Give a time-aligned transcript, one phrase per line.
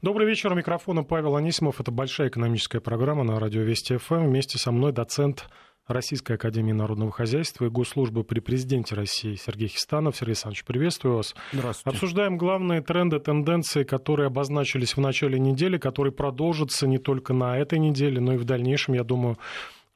[0.00, 0.52] Добрый вечер.
[0.52, 1.80] У микрофона Павел Анисимов.
[1.80, 4.26] Это большая экономическая программа на радио Вести ФМ.
[4.26, 5.48] Вместе со мной доцент
[5.88, 10.14] Российской Академии Народного Хозяйства и Госслужбы при Президенте России Сергей Хистанов.
[10.14, 11.34] Сергей Александрович, приветствую вас.
[11.52, 11.96] Здравствуйте.
[11.96, 17.80] Обсуждаем главные тренды, тенденции, которые обозначились в начале недели, которые продолжатся не только на этой
[17.80, 19.36] неделе, но и в дальнейшем, я думаю,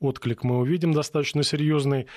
[0.01, 2.09] отклик мы увидим достаточно серьезный.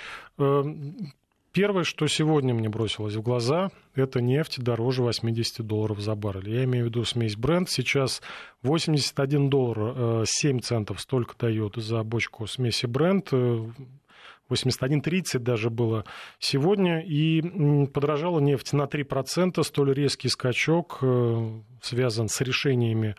[1.56, 6.50] Первое, что сегодня мне бросилось в глаза, это нефть дороже 80 долларов за баррель.
[6.50, 7.70] Я имею в виду смесь бренд.
[7.70, 8.22] Сейчас
[8.64, 13.32] 81 доллар 7 э, центов столько дает за бочку смеси бренд.
[14.50, 16.06] 81.30 даже было
[16.40, 17.42] сегодня, и
[17.88, 19.64] подорожала нефть на 3%.
[19.64, 23.16] Столь резкий скачок э, связан с решениями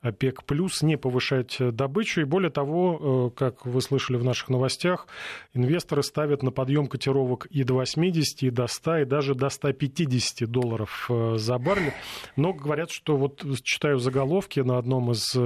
[0.00, 2.20] ОПЕК плюс не повышать добычу.
[2.20, 5.08] И более того, э, как вы слышали в наших новостях,
[5.54, 10.48] инвесторы ставят на подъем котировок и до 80, и до 100, и даже до 150
[10.48, 11.92] долларов э, за баррель.
[12.36, 15.36] Но говорят, что вот читаю заголовки на одном из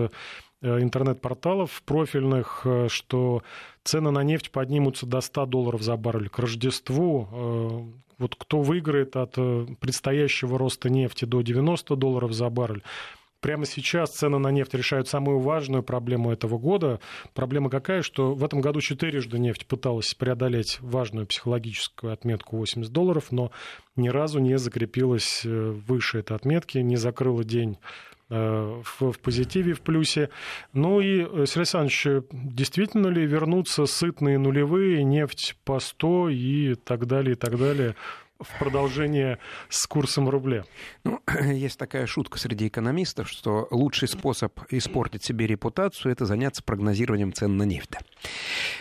[0.63, 3.43] интернет-порталов профильных, что
[3.85, 7.93] цены на нефть поднимутся до 100 долларов за баррель к Рождеству.
[8.19, 9.35] Вот кто выиграет от
[9.81, 12.83] предстоящего роста нефти до 90 долларов за баррель,
[13.43, 17.01] прямо сейчас цены на нефть решают самую важную проблему этого года.
[17.35, 23.33] Проблема какая, что в этом году четырежды нефть пыталась преодолеть важную психологическую отметку 80 долларов,
[23.33, 23.51] но
[23.97, 29.75] ни разу не закрепилась э, выше этой отметки, не закрыла день э, в, в позитиве,
[29.75, 30.31] в плюсе.
[30.73, 37.07] Ну и, э, Сергей Александрович, действительно ли вернутся сытные нулевые, нефть по 100 и так
[37.07, 37.95] далее, и так далее
[38.43, 40.65] в продолжение с курсом рубля?
[41.05, 41.21] Ну,
[41.53, 47.57] есть такая шутка среди экономистов, что лучший способ испортить себе репутацию– это заняться прогнозированием цен
[47.57, 47.97] на нефть.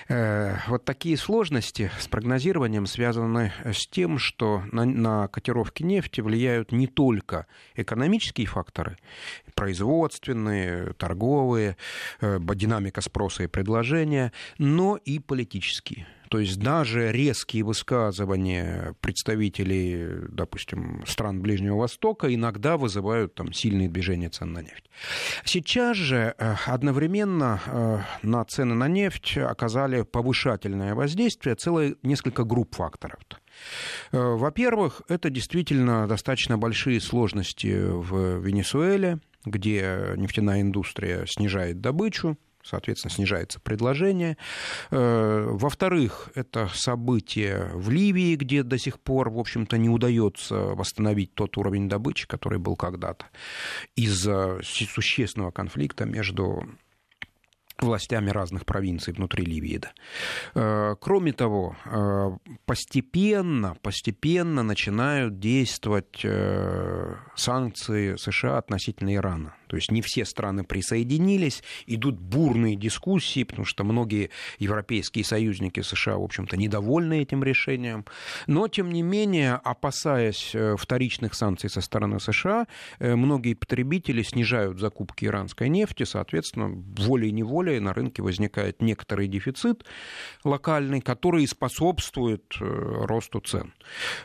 [0.09, 6.71] Э, вот такие сложности с прогнозированием связаны с тем, что на, на котировки нефти влияют
[6.71, 8.97] не только экономические факторы,
[9.55, 11.77] производственные, торговые,
[12.19, 16.07] э, динамика спроса и предложения, но и политические.
[16.31, 24.29] То есть даже резкие высказывания представителей, допустим, стран Ближнего Востока иногда вызывают там сильные движения
[24.29, 24.89] цен на нефть.
[25.43, 32.75] Сейчас же э, одновременно э, на цены на нефть оказали повышательное воздействие целое несколько групп
[32.75, 33.19] факторов.
[34.13, 43.13] Э, во-первых, это действительно достаточно большие сложности в Венесуэле, где нефтяная индустрия снижает добычу, соответственно,
[43.13, 44.37] снижается предложение.
[44.89, 51.33] Э, во-вторых, это событие в Ливии, где до сих пор, в общем-то, не удается восстановить
[51.33, 53.25] тот уровень добычи, который был когда-то
[53.95, 56.63] из-за существенного конфликта между
[57.79, 59.81] властями разных провинций внутри Ливии.
[60.53, 62.29] Э, кроме того, э,
[62.65, 66.25] постепенно, постепенно начинают действовать
[67.35, 69.55] санкции США относительно Ирана.
[69.71, 76.17] То есть не все страны присоединились, идут бурные дискуссии, потому что многие европейские союзники США,
[76.17, 78.03] в общем-то, недовольны этим решением.
[78.47, 82.67] Но, тем не менее, опасаясь э, вторичных санкций со стороны США,
[82.99, 86.67] э, многие потребители снижают закупки иранской нефти, соответственно,
[86.97, 89.85] волей-неволей на рынке возникает некоторый дефицит
[90.43, 92.65] локальный, который способствует э,
[93.05, 93.73] росту цен.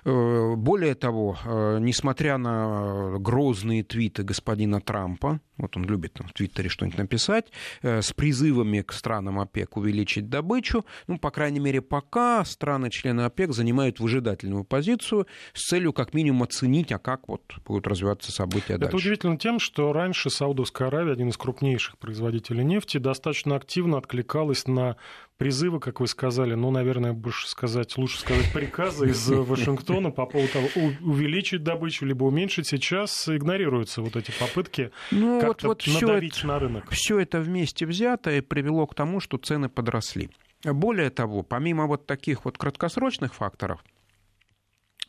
[0.04, 1.38] Более того,
[1.78, 7.46] несмотря на грозные твиты господина Трампа, down вот он любит там, в Твиттере что-нибудь написать,
[7.82, 10.84] э, с призывами к странам ОПЕК увеличить добычу.
[11.06, 16.92] Ну, по крайней мере, пока страны-члены ОПЕК занимают выжидательную позицию с целью как минимум оценить,
[16.92, 18.88] а как вот будут развиваться события Это дальше.
[18.88, 24.66] Это удивительно тем, что раньше Саудовская Аравия, один из крупнейших производителей нефти, достаточно активно откликалась
[24.66, 24.96] на
[25.38, 30.52] призывы, как вы сказали, ну, наверное, больше сказать, лучше сказать приказы из Вашингтона по поводу
[30.52, 30.68] того,
[31.02, 32.66] увеличить добычу, либо уменьшить.
[32.66, 36.90] Сейчас игнорируются вот эти попытки ну, вот, вот надавить это, на рынок.
[36.90, 40.30] Все это вместе взятое привело к тому, что цены подросли.
[40.64, 43.84] Более того, помимо вот таких вот краткосрочных факторов,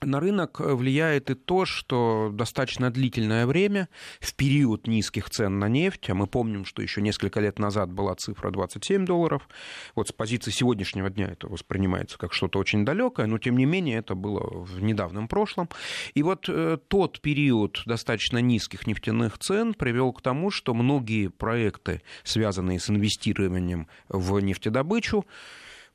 [0.01, 6.09] на рынок влияет и то, что достаточно длительное время, в период низких цен на нефть,
[6.09, 9.47] а мы помним, что еще несколько лет назад была цифра 27 долларов,
[9.95, 13.97] вот с позиции сегодняшнего дня это воспринимается как что-то очень далекое, но тем не менее
[13.97, 15.69] это было в недавнем прошлом.
[16.13, 22.01] И вот э, тот период достаточно низких нефтяных цен привел к тому, что многие проекты,
[22.23, 25.25] связанные с инвестированием в нефтедобычу,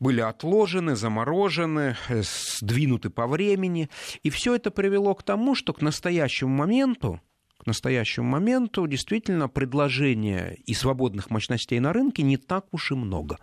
[0.03, 3.89] были отложены, заморожены, э, сдвинуты по времени.
[4.25, 7.21] И все это привело к тому, что к настоящему моменту
[7.63, 13.39] к настоящему моменту действительно предложения и свободных мощностей на рынке не так уж и много.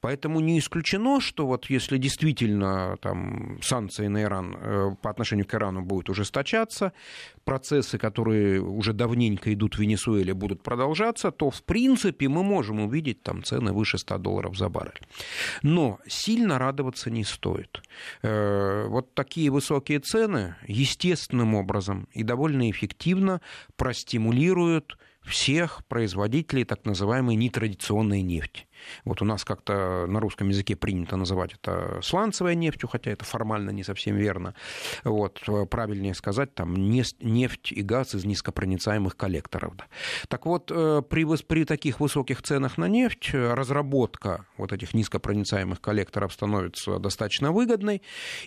[0.00, 5.54] Поэтому не исключено, что вот если действительно там, санкции на Иран э, по отношению к
[5.54, 6.92] Ирану будут ужесточаться,
[7.44, 13.22] процессы, которые уже давненько идут в Венесуэле, будут продолжаться, то в принципе мы можем увидеть
[13.22, 15.00] там цены выше 100 долларов за баррель.
[15.62, 17.82] Но сильно радоваться не стоит.
[18.22, 23.40] Э, вот такие высокие цены естественным образом и довольно эффективно
[23.76, 28.66] простимулируют всех производителей так называемой нетрадиционной нефти.
[29.04, 33.70] Вот у нас как-то на русском языке принято называть это сланцевой нефтью, хотя это формально
[33.70, 34.54] не совсем верно.
[35.04, 35.40] Вот,
[35.70, 39.74] правильнее сказать, там нефть и газ из низкопроницаемых коллекторов.
[40.28, 46.32] Так вот, э, при, при таких высоких ценах на нефть разработка вот этих низкопроницаемых коллекторов
[46.32, 48.02] становится достаточно выгодной,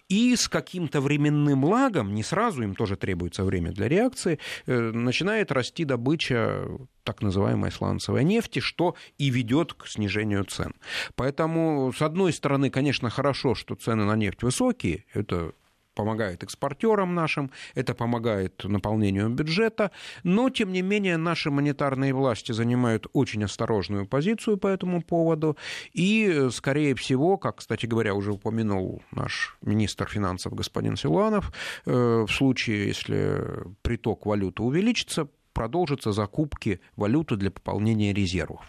[0.10, 5.52] и с каким-то временным лагом, не сразу, им тоже требуется время для реакции, э, начинает
[5.52, 6.68] расти добыча
[7.08, 10.74] так называемой сланцевой нефти, что и ведет к снижению цен.
[11.16, 15.54] Поэтому, с одной стороны, конечно, хорошо, что цены на нефть высокие, это
[15.98, 19.92] помогает экспортерам нашим, это помогает наполнению бюджета,
[20.24, 25.58] но, тем не менее, наши монетарные власти занимают очень осторожную позицию по этому поводу,
[25.94, 31.52] и, скорее всего, как, кстати говоря, уже упомянул наш министр финансов господин Силуанов,
[31.86, 33.44] э, в случае, если
[33.82, 35.28] приток валюты увеличится,
[35.58, 38.62] продолжатся закупки валюты для пополнения резервов.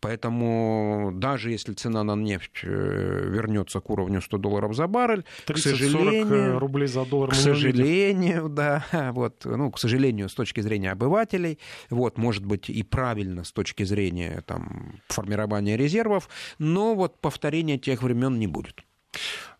[0.00, 5.56] Поэтому даже если цена на нефть э, вернется к уровню 100 долларов за баррель, к
[5.56, 8.84] сожалению, рублей за доллар к сожалению, да,
[9.14, 11.60] вот, ну, к сожалению, с точки зрения обывателей,
[11.90, 16.28] вот, может быть, и правильно с точки зрения там, формирования резервов,
[16.58, 18.82] но вот повторения тех времен не будет.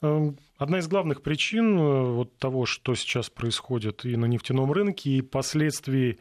[0.00, 5.10] Эм, одна из главных причин э, вот того, что сейчас происходит и на нефтяном рынке,
[5.10, 6.18] и последствий Э,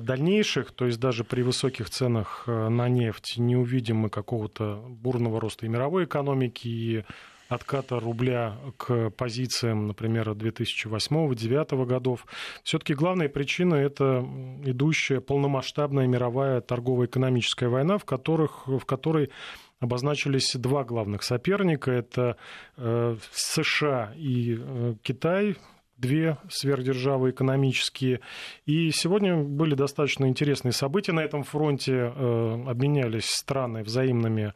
[0.00, 5.40] дальнейших, то есть даже при высоких ценах э, на нефть не увидим мы какого-то бурного
[5.40, 7.04] роста и мировой экономики, и
[7.48, 12.26] отката рубля к позициям, например, 2008-2009 годов.
[12.62, 14.26] Все-таки главная причина– это
[14.64, 19.30] идущая полномасштабная мировая торгово-экономическая война, в, которых, в которой
[19.80, 21.90] обозначились два главных соперника.
[21.90, 22.36] Это
[22.76, 24.58] э, США и
[25.02, 25.56] Китай,
[26.04, 28.20] две сверхдержавы экономические.
[28.66, 32.12] И сегодня были достаточно интересные события на этом фронте.
[32.14, 34.52] Э, обменялись страны взаимными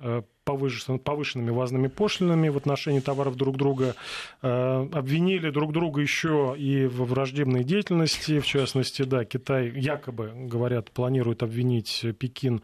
[0.00, 3.94] э, повышенными вазными пошлинами в отношении товаров друг друга,
[4.42, 10.90] э, обвинили друг друга еще и в враждебной деятельности, в частности, да, Китай якобы, говорят,
[10.90, 12.62] планирует обвинить Пекин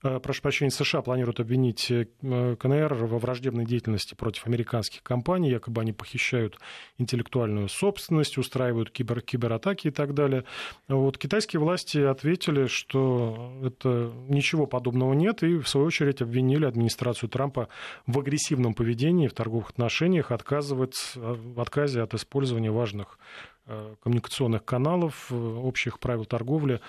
[0.00, 5.92] прошу прощения, США планируют обвинить э, КНР во враждебной деятельности против американских компаний, якобы они
[5.92, 6.58] похищают
[6.98, 10.44] интеллектуальную собственность, устраивают кибер, кибератаки и так далее.
[10.88, 17.30] Вот китайские власти ответили, что это ничего подобного нет, и в свою очередь обвинили администрацию
[17.30, 17.68] Трампа
[18.06, 23.18] в агрессивном поведении в торговых отношениях, отказывать в отказе от использования важных
[23.66, 26.80] э, коммуникационных каналов, общих правил торговли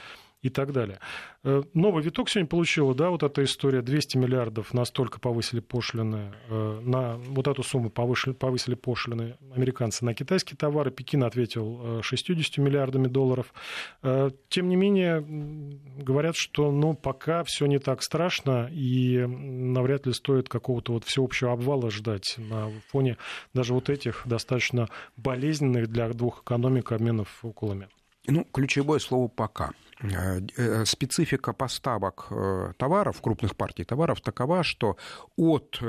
[0.41, 0.99] и так далее.
[1.43, 6.79] Э, новый виток сегодня получила, да, вот эта история, 200 миллиардов настолько повысили пошлины, э,
[6.83, 12.61] на вот эту сумму повысили, повысили пошлины американцы на китайские товары, Пекин ответил 60 э,
[12.61, 13.53] миллиардами долларов.
[14.01, 20.49] Тем не менее, говорят, что, ну, пока все не так страшно, и навряд ли стоит
[20.49, 23.17] какого-то вот всеобщего обвала ждать на фоне
[23.53, 27.87] даже вот этих достаточно болезненных для двух экономик обменов уколами.
[28.27, 29.71] Ну, ключевое слово «пока».
[30.03, 34.95] Э, э, специфика поставок э, товаров, крупных партий товаров такова, что
[35.35, 35.79] от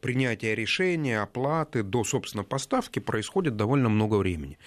[0.00, 4.58] принятия решения, оплаты до, собственно, поставки происходит довольно много времени.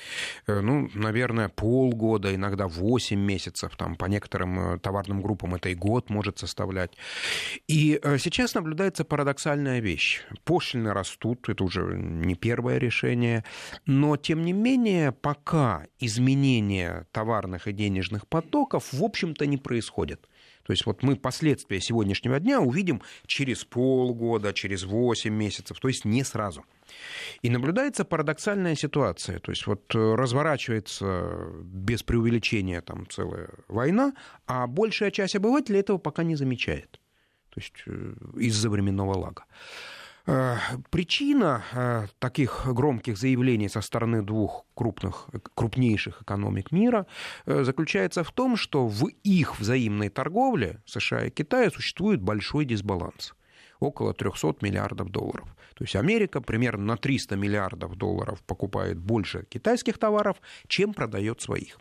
[0.47, 6.39] Ну, наверное, полгода, иногда 8 месяцев, там, по некоторым товарным группам это и год может
[6.39, 6.91] составлять.
[7.67, 10.21] И сейчас наблюдается парадоксальная вещь.
[10.43, 13.43] Пошлины растут, это уже не первое решение,
[13.85, 20.29] но, тем не менее, пока изменения товарных и денежных потоков в общем-то, не происходит.
[20.63, 26.05] То есть вот мы последствия сегодняшнего дня увидим через полгода, через 8 месяцев, то есть
[26.05, 26.65] не сразу.
[27.43, 29.39] И наблюдается парадоксальная ситуация.
[29.39, 34.13] То есть вот разворачивается без преувеличения там целая война,
[34.47, 36.99] а большая часть обывателей этого пока не замечает.
[37.49, 39.45] То есть э, из-за временного лага.
[40.27, 40.57] Э,
[40.89, 47.05] причина э, таких громких заявлений со стороны двух крупных, крупнейших экономик мира
[47.45, 53.35] э, заключается в том, что в их взаимной торговле США и Китая существует большой дисбаланс
[53.79, 55.47] около 300 миллиардов долларов.
[55.75, 61.77] То есть Америка примерно на 300 миллиардов долларов покупает больше китайских товаров, чем продает своих.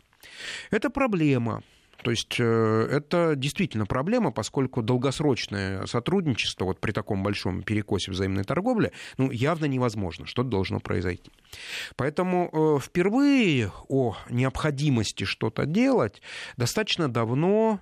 [0.69, 1.63] Это проблема
[2.03, 8.43] То есть э, это действительно проблема, поскольку долгосрочное сотрудничество вот при таком большом перекосе взаимной
[8.43, 11.31] торговли ну, явно невозможно, что-то должно произойти.
[11.95, 16.21] Поэтому э, впервые о необходимости что-то делать
[16.57, 17.79] достаточно давно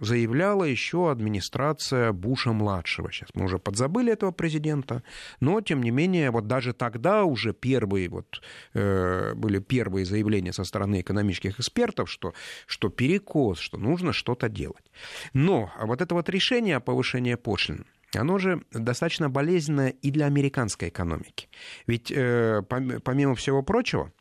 [0.00, 3.12] заявляла еще администрация Буша-младшего.
[3.12, 5.02] Сейчас мы уже подзабыли этого президента,
[5.40, 8.42] но, тем не менее, вот даже тогда уже первые, вот,
[8.74, 12.34] э, были первые заявления со стороны экономических экспертов, что,
[12.66, 14.90] что перекос, что нужно что-то делать.
[15.32, 20.88] Но вот это вот решение о повышении пошлин, оно же достаточно болезненное и для американской
[20.88, 21.48] экономики.
[21.86, 22.62] Ведь, э,
[23.04, 24.12] помимо всего прочего,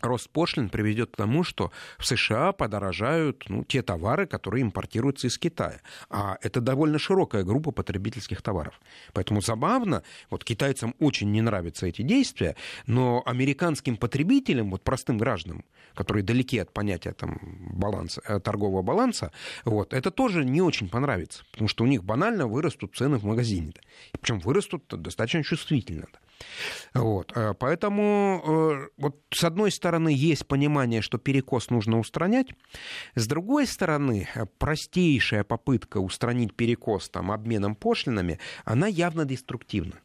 [0.00, 5.38] рост пошлин приведет к тому, что в США подорожают ну, те товары, которые импортируются из
[5.38, 5.80] Китая.
[6.10, 8.80] А это довольно широкая группа потребительских товаров.
[9.12, 15.64] Поэтому забавно, вот китайцам очень не нравятся эти действия, но американским потребителям, вот простым гражданам,
[15.94, 17.38] которые далеки от понятия там,
[17.72, 19.32] баланса, э, торгового баланса,
[19.64, 23.72] вот, это тоже не очень понравится, потому что у них банально вырастут цены в магазине.
[24.20, 26.06] Причем вырастут достаточно чувствительно.
[26.94, 27.32] Вот.
[27.34, 32.48] Э, поэтому э, вот с одной стороны есть понимание, что перекос нужно устранять,
[33.14, 34.28] с другой стороны
[34.58, 40.00] простейшая попытка устранить перекос там, обменом пошлинами, она явно деструктивна.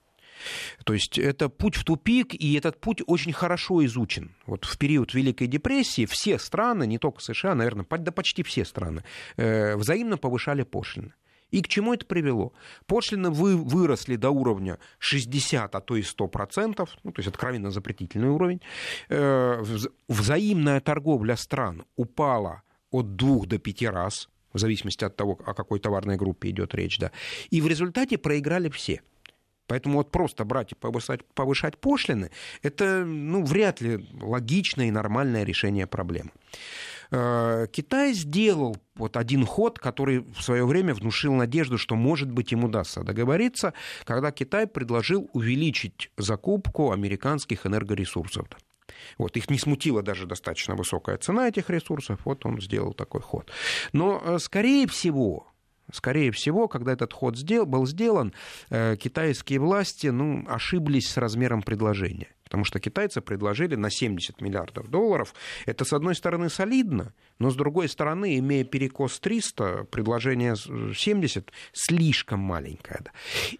[0.85, 4.35] То есть это путь в тупик, и этот путь очень хорошо изучен.
[4.45, 9.03] Вот в период Великой депрессии все страны, не только США, наверное, да почти все страны,
[9.37, 11.13] э, взаимно повышали пошлины.
[11.51, 12.53] И к чему это привело?
[12.85, 18.29] Пошлины вы, выросли до уровня 60, а то и 100%, ну, то есть откровенно запретительный
[18.29, 18.61] уровень.
[19.09, 19.63] Э,
[20.07, 25.79] взаимная торговля стран упала от 2 до 5 раз, в зависимости от того, о какой
[25.79, 26.97] товарной группе идет речь.
[26.99, 27.11] Да.
[27.49, 29.01] И в результате проиграли все.
[29.67, 32.29] Поэтому вот просто брать и повышать, повышать пошлины,
[32.61, 36.31] это ну, вряд ли логичное и нормальное решение проблемы.
[37.11, 42.51] Э, Китай сделал вот один ход, который в свое время внушил надежду, что, может быть,
[42.51, 43.73] им удастся договориться,
[44.05, 48.47] когда Китай предложил увеличить закупку американских энергоресурсов.
[49.17, 53.51] Вот, их не смутила даже достаточно высокая цена этих ресурсов, вот он сделал такой ход.
[53.93, 55.47] Но, э, скорее всего,
[55.91, 58.33] Скорее всего, когда этот ход сдел, был сделан,
[58.69, 62.29] э, китайские власти ну, ошиблись с размером предложения.
[62.51, 65.33] Потому что китайцы предложили на 70 миллиардов долларов.
[65.65, 72.41] Это, с одной стороны, солидно, но, с другой стороны, имея перекос 300, предложение 70 слишком
[72.41, 72.99] маленькое.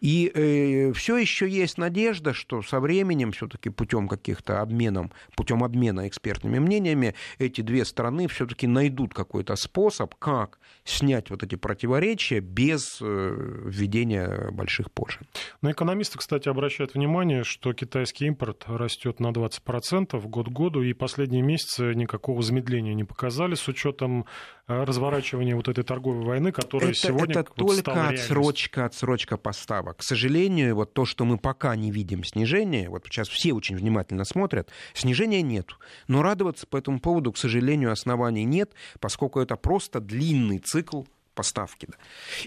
[0.01, 5.07] И э, все еще есть надежда, что со временем, все-таки путем каких-то обменов,
[5.38, 11.55] путем обмена экспертными мнениями, эти две страны все-таки найдут какой-то способ, как снять вот эти
[11.55, 15.25] противоречия без э, введения больших пошлин.
[15.62, 20.93] Но экономисты, кстати, обращают внимание, что китайский импорт растет на 20% год к году, и
[20.93, 24.25] последние месяцы никакого замедления не показали с учетом
[24.67, 29.97] э, разворачивания вот этой торговой войны, которая это, сегодня Это вот только отсрочка, отсрочка поставок.
[29.97, 34.25] К сожалению, вот то, что мы пока не видим снижения, вот сейчас все очень внимательно
[34.25, 35.69] смотрят, снижения нет.
[36.07, 41.88] Но радоваться по этому поводу, к сожалению, оснований нет, поскольку это просто длинный цикл поставки.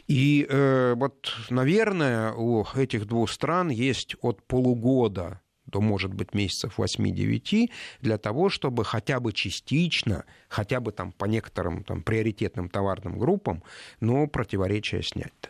[0.07, 5.41] И э, вот, наверное, у этих двух стран есть от полугода
[5.75, 7.69] то может быть месяцев 8-9,
[8.01, 13.65] для того, чтобы хотя бы частично, хотя бы там по некоторым там, приоритетным товарным группам,
[13.99, 15.33] но противоречия снять.
[15.43, 15.49] -то.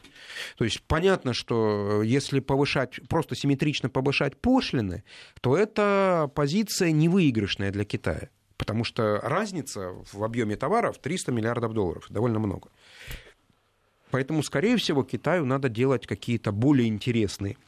[0.57, 5.05] То есть понятно, что если повышать, просто симметрично повышать пошлины,
[5.43, 8.31] то это позиция невыигрышная для Китая.
[8.57, 12.71] Потому что разница в объеме товаров 300 миллиардов долларов, довольно много.
[14.11, 17.59] Поэтому, скорее всего, Китаю надо делать какие-то более интересные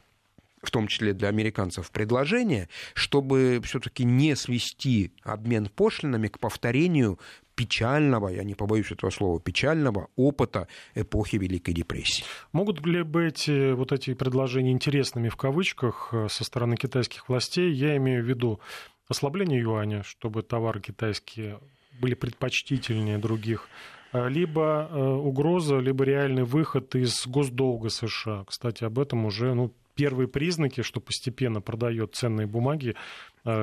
[0.61, 7.19] в том числе для американцев, предложение, чтобы все-таки не свести обмен пошлинами к повторению
[7.57, 12.23] печального, я не побоюсь этого слова, печального опыта эпохи Великой депрессии.
[12.51, 17.73] Могут ли быть вот эти предложения интересными в кавычках э, со стороны китайских властей?
[17.73, 18.59] Я имею в виду
[19.07, 21.59] ослабление юаня, чтобы товары китайские
[21.99, 23.67] были предпочтительнее других,
[24.13, 28.43] э, либо э, угроза, либо реальный выход из госдолга США.
[28.45, 32.95] Кстати, об этом уже ну, первые признаки, что постепенно продает ценные бумаги,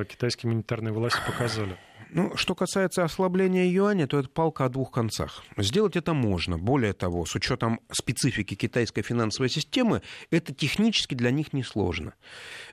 [0.09, 1.77] китайские монетарные власти показали.
[2.17, 5.43] Ну, что касается ослабления юаня, то это палка о двух концах.
[5.57, 6.57] Сделать это можно.
[6.57, 10.01] Более того, с учетом специфики китайской финансовой системы,
[10.31, 12.15] это технически для них несложно.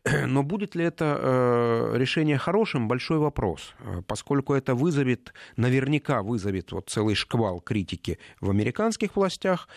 [0.28, 6.72] Но будет ли это э, решение хорошим, большой вопрос, э, поскольку это вызовет, наверняка вызовет
[6.72, 9.68] вот целый шквал критики в американских властях,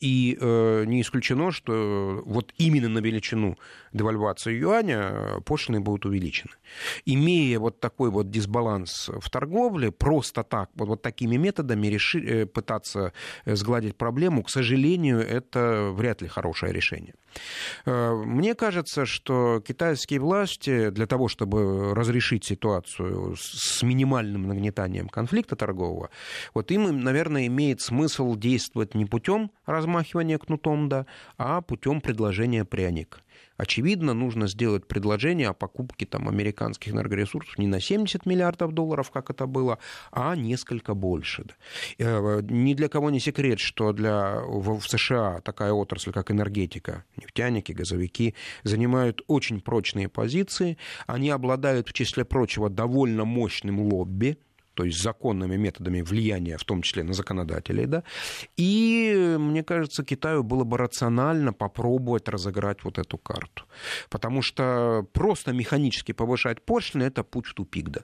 [0.00, 3.58] и э, не исключено, что вот именно на величину
[3.92, 6.52] девальвации юаня пошлины будут увеличены.
[7.04, 12.46] Имея вот такой вот дисбаланс в торговле, просто так, вот, вот такими методами реши, э,
[12.46, 13.12] пытаться
[13.44, 17.14] сгладить проблему, к сожалению, это вряд ли хорошее решение.
[17.86, 25.56] Э, мне кажется, что китайские власти для того, чтобы разрешить ситуацию с минимальным нагнетанием конфликта
[25.56, 26.10] торгового,
[26.54, 31.06] вот им, наверное, имеет смысл действовать не путем размахивания кнутом, да,
[31.38, 33.22] а путем предложения пряник
[33.60, 39.30] очевидно, нужно сделать предложение о покупке там, американских энергоресурсов не на 70 миллиардов долларов, как
[39.30, 39.78] это было,
[40.12, 41.44] а несколько больше.
[41.98, 47.72] Э, ни для кого не секрет, что для, в США такая отрасль, как энергетика, нефтяники,
[47.72, 50.78] газовики, занимают очень прочные позиции.
[51.06, 54.38] Они обладают, в числе прочего, довольно мощным лобби,
[54.80, 58.02] то есть законными методами влияния, в том числе на законодателей, да,
[58.56, 63.64] и, мне кажется, Китаю было бы рационально попробовать разыграть вот эту карту,
[64.08, 68.00] потому что просто механически повышать пошлины– это путь в тупик, да,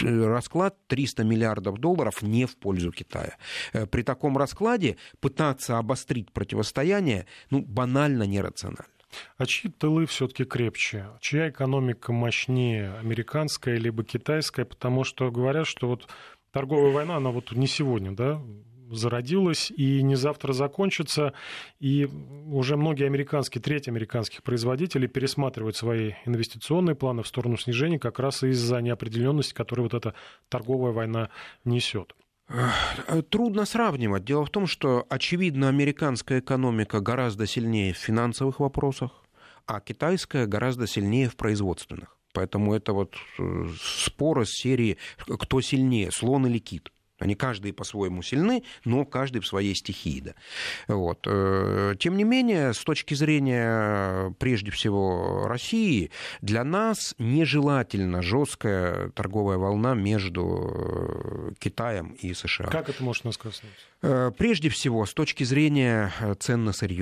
[0.00, 3.36] расклад 300 миллиардов долларов не в пользу Китая.
[3.72, 8.99] Э, при таком раскладе пытаться обострить противостояние ну, банально нерационально.
[9.36, 11.06] А чьи тылы все-таки крепче?
[11.20, 14.64] Чья экономика мощнее, американская либо китайская?
[14.64, 16.08] Потому что говорят, что вот
[16.52, 18.42] торговая война, она вот не сегодня, да,
[18.90, 21.32] зародилась и не завтра закончится.
[21.78, 22.08] И
[22.46, 28.42] уже многие американские, треть американских производителей пересматривают свои инвестиционные планы в сторону снижения как раз
[28.42, 30.14] из-за неопределенности, которую вот эта
[30.48, 31.30] торговая война
[31.64, 32.14] несет.
[33.30, 34.24] Трудно сравнивать.
[34.24, 39.24] Дело в том, что, очевидно, американская экономика гораздо сильнее в финансовых вопросах,
[39.66, 42.16] а китайская гораздо сильнее в производственных.
[42.32, 46.90] Поэтому это вот э, спор из серии «Кто сильнее, слон или кит?».
[47.20, 50.20] Они каждый по-своему сильны, но каждый в своей стихии.
[50.20, 50.34] Да.
[50.88, 51.26] Вот.
[51.26, 56.10] Э, тем не менее, с точки зрения, прежде всего, России,
[56.40, 62.66] для нас нежелательна жесткая торговая волна между э, Китаем и США.
[62.66, 63.86] Как это может нас коснуться?
[64.02, 67.00] Э, прежде всего, с точки зрения цен на сырье.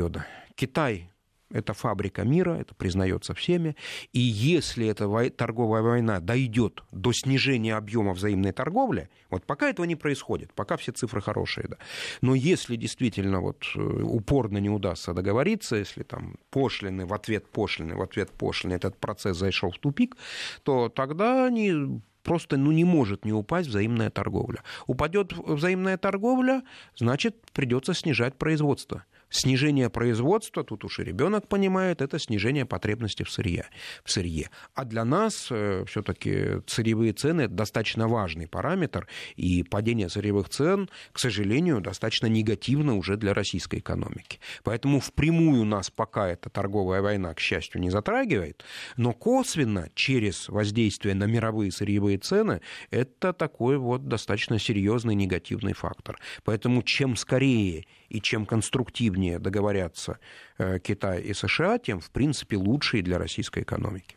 [0.54, 1.08] Китай
[1.50, 3.76] это фабрика мира, это признается всеми.
[4.12, 9.96] И если эта торговая война дойдет до снижения объема взаимной торговли, вот пока этого не
[9.96, 11.76] происходит, пока все цифры хорошие, да.
[12.20, 17.96] Но если действительно вот э, упорно не удастся договориться, если там пошлины в ответ пошлины,
[17.96, 20.16] в ответ пошлины, этот процесс зашел в тупик,
[20.62, 24.62] то тогда они просто ну, не может не упасть взаимная торговля.
[24.86, 26.62] Упадет взаимная торговля,
[26.94, 29.04] значит, придется снижать производство.
[29.30, 33.66] Снижение производства, тут уж и ребенок понимает, это снижение потребности в сырье.
[34.04, 34.50] В сырье.
[34.74, 41.18] А для нас э, все-таки сырьевые цены достаточно важный параметр, и падение сырьевых цен, к
[41.18, 44.40] сожалению, достаточно негативно уже для российской экономики.
[44.64, 48.64] Поэтому впрямую нас пока эта торговая война, к счастью, не затрагивает,
[48.96, 52.60] но косвенно через воздействие на мировые сырьевые цены
[52.90, 56.18] это такой вот достаточно серьезный негативный фактор.
[56.44, 60.18] Поэтому чем скорее и чем конструктивнее договорятся
[60.58, 64.16] э, Китай и США, тем, в принципе, лучше и для российской экономики.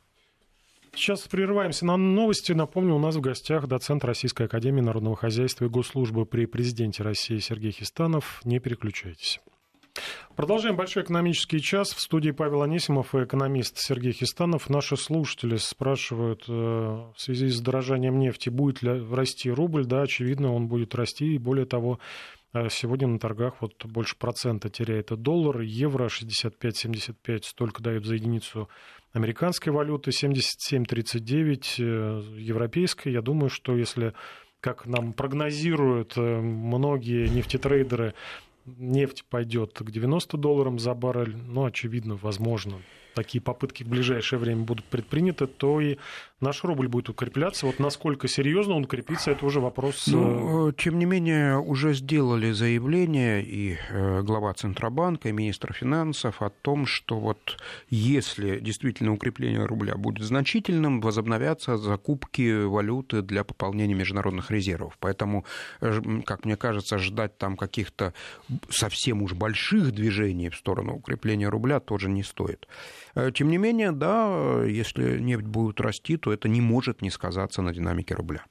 [0.93, 2.51] Сейчас прерываемся на новости.
[2.51, 7.39] Напомню, у нас в гостях доцент Российской Академии Народного Хозяйства и Госслужбы при президенте России
[7.39, 8.41] Сергей Хистанов.
[8.43, 9.39] Не переключайтесь.
[10.35, 11.93] Продолжаем большой экономический час.
[11.93, 14.69] В студии Павел Анисимов и экономист Сергей Хистанов.
[14.69, 19.85] Наши слушатели спрашивают э, в связи с дорожанием нефти, будет ли расти рубль.
[19.85, 21.35] Да, очевидно, он будет расти.
[21.35, 21.99] И более того,
[22.69, 28.69] сегодня на торгах вот больше процента теряет доллар, евро 65-75 столько дают за единицу
[29.13, 33.09] американской валюты, 77-39 э, европейской.
[33.09, 34.13] Я думаю, что если,
[34.59, 38.13] как нам прогнозируют э, многие нефтетрейдеры,
[38.65, 42.81] нефть пойдет к 90 долларам за баррель, ну, очевидно, возможно,
[43.13, 45.97] такие попытки в ближайшее время будут предприняты, то и
[46.41, 47.65] наш рубль будет укрепляться.
[47.65, 50.07] Вот насколько серьезно он укрепится, это уже вопрос...
[50.07, 56.41] Ну, э, тем не менее, уже сделали заявление и э, глава Центробанка, и министр финансов
[56.41, 57.57] о том, что вот
[57.89, 64.97] если действительно укрепление рубля будет значительным, возобновятся закупки валюты для пополнения международных резервов.
[64.99, 65.45] Поэтому,
[65.79, 68.13] э, как мне кажется, ждать там каких-то
[68.69, 72.67] совсем уж больших движений в сторону укрепления рубля тоже не стоит.
[73.15, 77.61] Э, тем не менее, да, если нефть будет расти, то это не может не сказаться
[77.61, 78.45] на динамике рубля.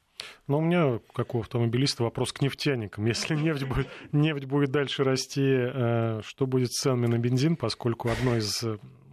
[0.47, 3.07] Но у меня, как у автомобилиста, вопрос к нефтяникам.
[3.07, 8.11] Если нефть будет, нефть будет дальше расти, э, что будет с ценами на бензин, поскольку
[8.11, 8.63] одно из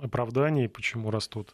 [0.02, 1.54] оправданий, почему растут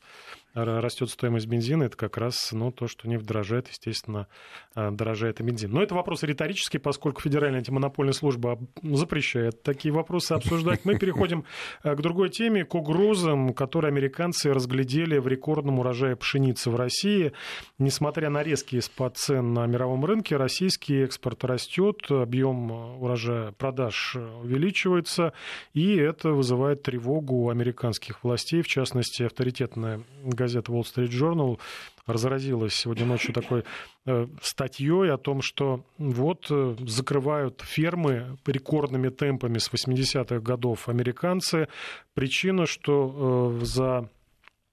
[0.54, 4.28] растет стоимость бензина, это как раз ну, то, что нефть дорожает, естественно,
[4.76, 5.72] э, дорожает и бензин.
[5.72, 10.86] Но это вопрос риторический, поскольку Федеральная антимонопольная служба запрещает такие вопросы обсуждать.
[10.86, 11.46] Мы переходим
[11.84, 17.34] э, к другой теме, к угрозам, которые американцы разглядели в рекордном урожае пшеницы в России.
[17.80, 25.34] Несмотря на резкий спад цен на мировом рынке, российский экспорт растет, объем урожая продаж увеличивается,
[25.74, 30.04] и это вызывает тревогу у американских властей, в частности, авторитетная
[30.44, 31.60] газета Wall Street Journal
[32.06, 33.64] разразилась сегодня ночью такой
[34.06, 41.68] э, статьей о том, что вот э, закрывают фермы рекордными темпами с 80-х годов американцы.
[42.14, 44.10] Причина, что э, за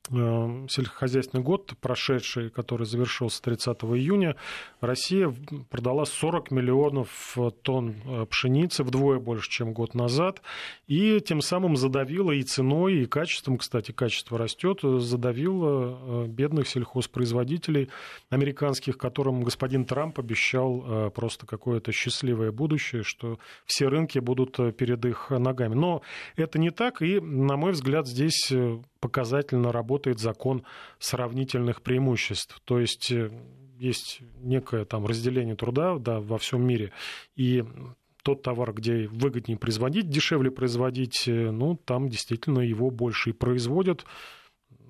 [0.09, 4.35] сельскохозяйственный год, прошедший, который завершился 30 июня,
[4.81, 5.33] Россия
[5.69, 10.43] продала 40 миллионов тонн э, пшеницы, вдвое больше, чем год назад,
[10.89, 17.89] и тем самым задавила и ценой, и качеством, кстати, качество растет, задавила э, бедных сельхозпроизводителей
[18.31, 25.31] американских, которым господин Трамп обещал просто какое-то счастливое будущее, что все рынки будут перед их
[25.31, 25.75] ногами.
[25.75, 26.03] Но
[26.37, 28.53] это не так, и, на мой взгляд, здесь
[29.01, 30.64] показательно работает закон
[30.98, 32.61] сравнительных преимуществ.
[32.64, 33.31] То есть э,
[33.79, 36.92] есть некое там разделение труда да, во всем мире,
[37.35, 37.64] и
[38.22, 44.05] тот товар, где выгоднее производить, дешевле производить, э, ну, там действительно его больше и производят,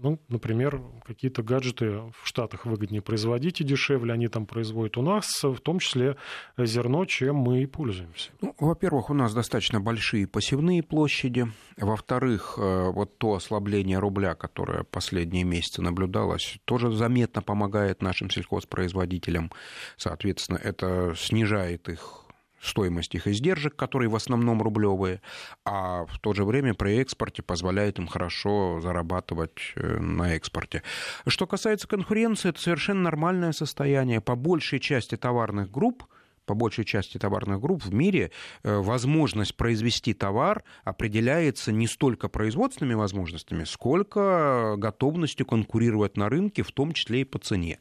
[0.03, 5.43] ну, например, какие-то гаджеты в Штатах выгоднее производить и дешевле они там производят у нас,
[5.43, 6.17] в том числе
[6.59, 8.31] зерно, чем мы и пользуемся.
[8.41, 11.47] Ну, во-первых, у нас достаточно большие посевные площади.
[11.77, 19.51] Во-вторых, э, вот то ослабление рубля, которое последние месяцы наблюдалось, тоже заметно помогает нашим сельхозпроизводителям.
[19.97, 22.20] Соответственно, это снижает их
[22.61, 25.21] стоимость их издержек, которые в основном рублевые,
[25.65, 30.83] а в то же время при экспорте позволяет им хорошо зарабатывать э, на экспорте.
[31.27, 34.21] Что касается конкуренции, это совершенно нормальное состояние.
[34.21, 36.05] По большей части товарных групп–
[36.47, 38.31] по большей части товарных групп в мире
[38.63, 46.73] э, возможность произвести товар определяется не столько производственными возможностями, сколько готовностью конкурировать на рынке, в
[46.73, 47.79] том числе и по цене.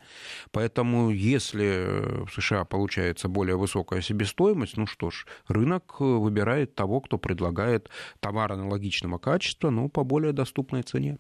[0.51, 7.17] Поэтому если в США получается более высокая себестоимость, ну что ж, рынок выбирает того, кто
[7.17, 11.17] предлагает товар аналогичного качества, но по более доступной цене.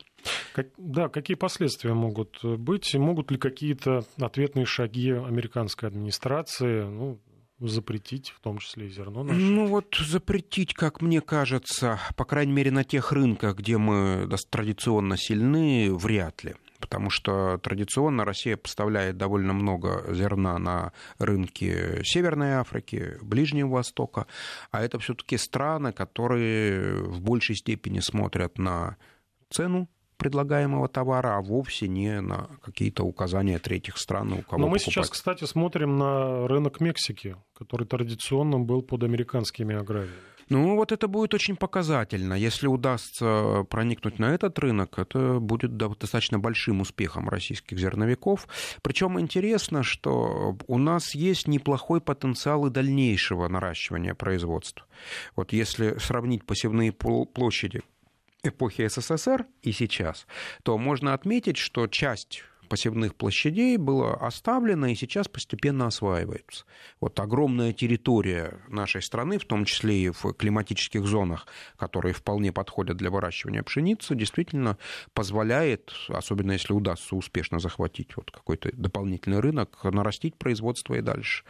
[0.53, 2.93] Как, да, какие последствия могут быть?
[2.95, 7.19] Могут ли какие-то ответные шаги американской администрации, ну,
[7.59, 9.39] запретить, в том числе и зерно наше?
[9.39, 15.17] Ну вот запретить, как мне кажется, по крайней мере на тех рынках, где мы традиционно
[15.17, 16.55] сильны, вряд ли.
[16.79, 24.27] Потому что традиционно Россия поставляет довольно много зерна на рынки Северной Африки, Ближнего Востока,
[24.71, 28.95] а это все-таки страны, которые в большей степени смотрят на
[29.49, 34.77] цену предлагаемого товара, а вовсе не на какие-то указания третьих стран, у кого Но мы
[34.77, 34.81] покупать.
[34.81, 40.13] сейчас, кстати, смотрим на рынок Мексики, который традиционно был под американскими аграриями.
[40.49, 42.33] Ну, вот это будет очень показательно.
[42.33, 48.47] Если удастся проникнуть на этот рынок, это будет достаточно большим успехом российских зерновиков.
[48.81, 54.85] Причем интересно, что у нас есть неплохой потенциал и дальнейшего наращивания производства.
[55.35, 57.83] Вот если сравнить посевные площади
[58.43, 60.27] эпохи СССР и сейчас,
[60.63, 66.65] то можно отметить, что часть посевных площадей было оставлено и сейчас постепенно осваивается.
[67.01, 72.97] Вот огромная территория нашей страны, в том числе и в климатических зонах, которые вполне подходят
[72.97, 74.77] для выращивания пшеницы, действительно
[75.13, 81.43] позволяет, особенно если удастся успешно захватить вот какой-то дополнительный рынок, нарастить производство и дальше.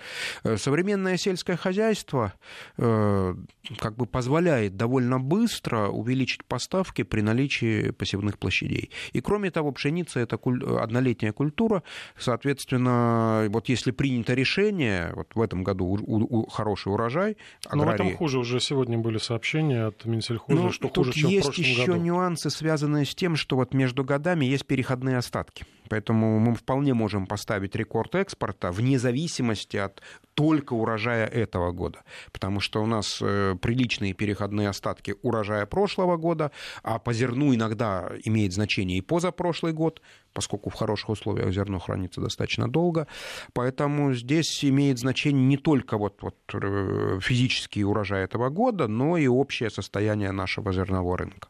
[0.43, 2.33] Э, современное сельское хозяйство
[2.77, 3.35] э,
[3.77, 8.91] как бы позволяет довольно быстро увеличить поставки при наличии посевных площадей.
[9.11, 10.37] И кроме того, пшеница это
[10.81, 11.83] однолетняя многолетняя культура.
[12.17, 17.85] Соответственно, вот если принято решение, вот в этом году у, у, хороший урожай, аграрии...
[17.85, 21.29] Но в этом хуже уже сегодня были сообщения от Минсельхоза, ну, что тут хуже, чем
[21.29, 22.03] есть в прошлом еще году.
[22.03, 25.65] нюансы, связанные с тем, что вот между годами есть переходные остатки.
[25.89, 30.01] Поэтому мы вполне можем поставить рекорд экспорта вне зависимости от
[30.33, 32.03] только урожая этого года.
[32.31, 36.51] Потому что у нас э, приличные переходные остатки урожая прошлого года,
[36.83, 40.01] а по зерну иногда имеет значение и позапрошлый год,
[40.33, 43.07] поскольку в хороших условиях зерно хранится достаточно долго.
[43.53, 49.27] Поэтому здесь имеет значение не только вот, вот э, физический урожай этого года, но и
[49.27, 51.49] общее состояние нашего зернового рынка.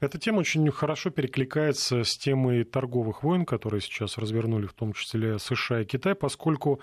[0.00, 5.38] Эта тема очень хорошо перекликается с темой торговых войн, которые сейчас развернули в том числе
[5.38, 6.80] США и Китай, поскольку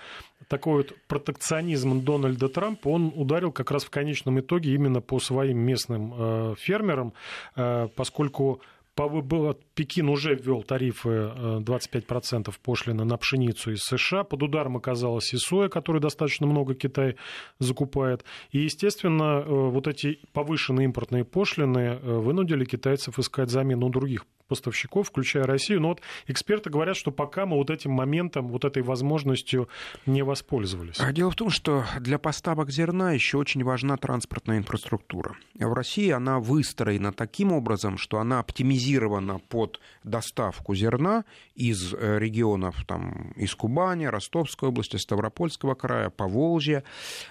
[0.47, 5.59] такой вот протекционизм Дональда Трампа, он ударил как раз в конечном итоге именно по своим
[5.59, 7.13] местным э, фермерам,
[7.55, 8.61] э, поскольку
[8.95, 14.23] Пекин уже ввел тарифы 25% э, пошлины на пшеницу из США.
[14.23, 17.15] Под ударом оказалась и соя, которую достаточно много Китай
[17.59, 18.23] закупает.
[18.51, 25.07] И, естественно, э, вот эти повышенные импортные пошлины э, вынудили китайцев искать замену других поставщиков,
[25.07, 25.81] включая Россию.
[25.81, 29.69] Но вот эксперты говорят, что пока мы вот этим моментом, вот этой возможностью
[30.05, 30.99] не воспользовались.
[30.99, 35.35] А дело в том, что для поставок зерна еще очень важна транспортная инфраструктура.
[35.55, 41.25] В России она выстроена таким образом, что она оптимизирована под доставку зерна
[41.55, 46.83] из э, регионов там, из Кубани, Ростовской области, Ставропольского края, Поволжья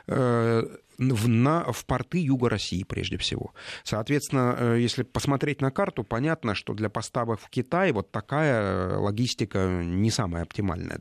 [0.07, 0.63] э,
[0.99, 3.53] в, на, в порты Юга России прежде всего.
[3.85, 9.83] Соответственно, э, если посмотреть на карту, понятно, что для поставок в Китай вот такая логистика
[9.85, 10.93] не самая оптимальная.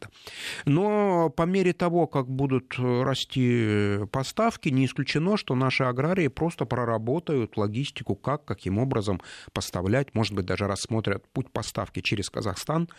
[0.66, 7.58] Но по мере того, как будут расти поставки, не исключено, что наши аграрии просто проработают
[7.58, 9.22] логистику, как, каким образом
[9.54, 12.90] поставлять, может быть, даже рассмотрят путь поставки через Казахстан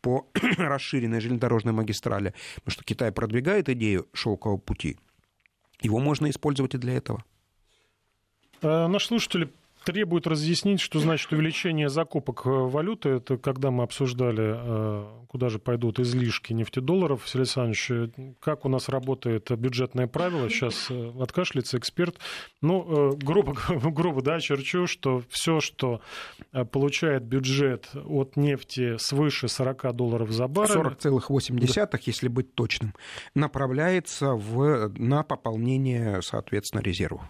[0.00, 4.98] по расширенной железнодорожной магистрали, потому что Китай продвигает идею шелкового пути–
[5.82, 7.24] его можно использовать и для этого.
[8.62, 9.50] А наши слушатели
[9.84, 13.10] требует разъяснить, что значит увеличение закупок э, валюты.
[13.10, 17.22] Это когда мы обсуждали, э, куда же пойдут излишки нефтедолларов.
[17.26, 18.08] Сергей Александрович, э,
[18.40, 20.48] как у нас работает бюджетное правило?
[20.48, 20.90] Сейчас
[21.20, 22.16] откашляется эксперт.
[22.60, 26.00] Ну, грубо, грубо да, черчу, что все, что
[26.72, 30.76] получает бюджет от нефти свыше 40 долларов за баррель...
[30.76, 31.98] 40,8, да.
[32.04, 32.94] если быть точным,
[33.34, 37.22] направляется в, на пополнение, соответственно, резервов.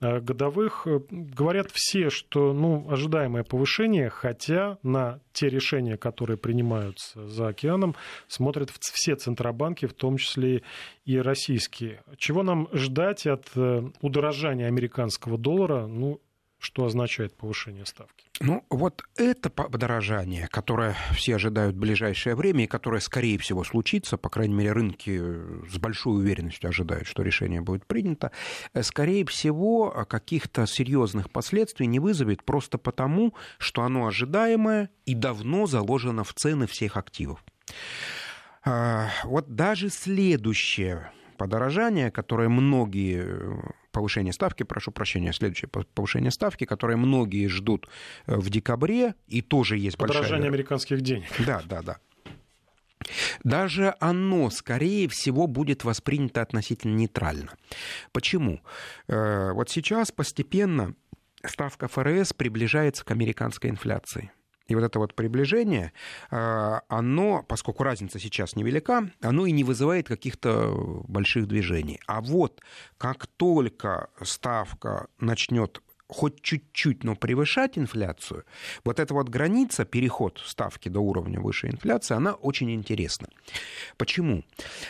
[0.00, 0.86] э, годовых.
[1.10, 7.96] Говорят все, что ну, ожидаемое повышение, хотя на те решения, которые принимаются за океаном,
[8.28, 10.62] смотрят все центробанки, в том числе
[11.04, 12.02] и российские.
[12.16, 15.86] Чего нам ждать от э, удорожания американского доллара?
[15.86, 16.22] Ну,
[16.62, 18.26] что означает повышение ставки?
[18.40, 24.16] Ну, вот это подорожание, которое все ожидают в ближайшее время и которое, скорее всего, случится,
[24.16, 25.20] по крайней мере, рынки
[25.68, 28.30] с большой уверенностью ожидают, что решение будет принято,
[28.74, 35.66] э, скорее всего, каких-то серьезных последствий не вызовет просто потому, что оно ожидаемое и давно
[35.66, 37.44] заложено в цены всех активов.
[38.64, 46.96] А, вот даже следующее подорожание, которое многие повышение ставки, прошу прощения, следующее повышение ставки, которое
[46.96, 47.88] многие ждут
[48.26, 50.48] э, в декабре, и тоже есть Подорожание большая...
[50.48, 51.28] американских денег.
[51.46, 51.98] Да, да, да.
[53.44, 57.54] Даже оно, скорее всего, будет воспринято относительно нейтрально.
[58.12, 58.60] Почему?
[59.08, 60.94] Э, вот сейчас постепенно
[61.44, 64.30] ставка ФРС приближается к американской инфляции.
[64.72, 65.92] И вот это вот приближение,
[66.30, 72.00] а, оно, поскольку разница сейчас невелика, оно и не вызывает каких-то больших движений.
[72.06, 72.62] А вот
[72.96, 78.44] как только ставка начнет хоть чуть-чуть, но превышать инфляцию,
[78.84, 83.28] вот эта вот граница, переход ставки до уровня выше инфляции, она очень интересна.
[83.96, 84.44] Почему?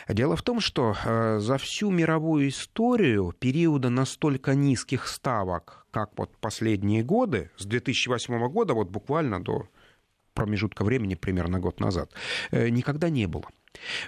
[0.09, 6.37] Дело в том, что э, за всю мировую историю периода настолько низких ставок, как вот
[6.39, 9.69] последние годы, с 2008 года вот буквально до
[10.35, 12.11] промежутка времени, примерно год назад,
[12.51, 13.45] э, никогда не было.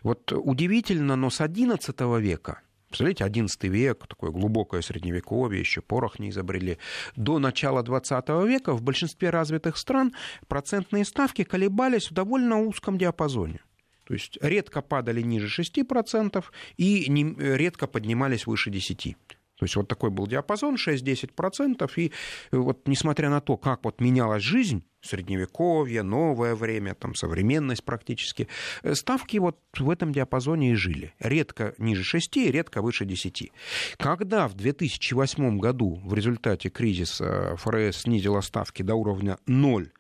[0.03, 2.61] Вот удивительно, но с XI века
[2.95, 6.79] Представляете, XI век, такое глубокое средневековье, еще порох не изобрели.
[7.17, 10.13] До начала XX века в большинстве развитых стран
[10.47, 13.59] процентные ставки колебались в довольно узком диапазоне.
[14.05, 16.45] То есть редко падали ниже 6%
[16.77, 19.17] и не, редко поднимались выше 10%.
[19.57, 22.13] То есть вот такой был диапазон 6-10%, и
[22.53, 28.49] вот несмотря на то, как вот менялась жизнь, средневековье, новое время, там, современность практически,
[28.83, 31.15] э, ставки вот в этом диапазоне и жили.
[31.19, 33.53] Редко ниже 6, редко выше 10.
[33.97, 39.91] Когда в 2008 году в результате кризиса ФРС снизила ставки до уровня 0,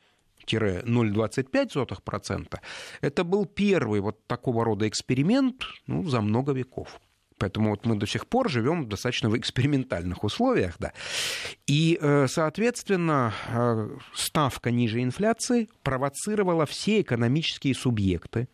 [0.47, 2.61] 0,25%,
[3.01, 7.01] это был первый вот такого рода эксперимент ну, за много веков.
[7.39, 10.93] Поэтому вот мы до сих пор живем достаточно в экспериментальных условиях, да.
[11.67, 18.49] И, э, соответственно, э, ставка ниже инфляции провоцировала все экономические субъекты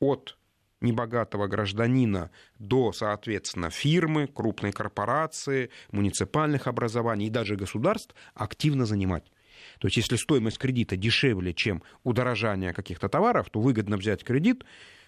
[0.00, 0.36] от
[0.80, 9.30] небогатого гражданина до, соответственно, фирмы, крупной корпорации, муниципальных образований и даже государств активно занимать.
[9.78, 14.64] То есть, если стоимость кредита дешевле, чем удорожание каких-то товаров, то выгодно взять кредит,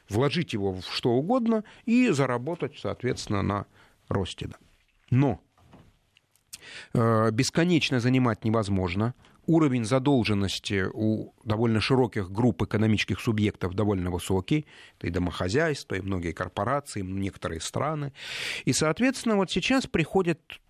[0.08, 3.66] вложить его в что угодно и заработать, соответственно, на
[4.08, 4.48] росте.
[5.10, 5.40] Но
[6.94, 9.14] э, бесконечно занимать невозможно.
[9.46, 14.66] Уровень задолженности у довольно широких групп экономических субъектов довольно высокий.
[14.98, 18.12] Это и домохозяйство, и многие корпорации, и некоторые страны.
[18.66, 20.60] И, соответственно, вот сейчас приходит